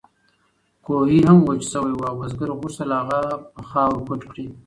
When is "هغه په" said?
2.99-3.61